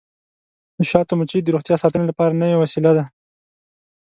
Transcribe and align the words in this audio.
د 0.77 0.79
شاتو 0.91 1.13
مچۍ 1.19 1.39
د 1.43 1.47
روغتیا 1.55 1.75
ساتنې 1.83 2.05
لپاره 2.09 2.39
نوې 2.41 2.57
وسیله 2.63 2.91
ده. 2.97 3.03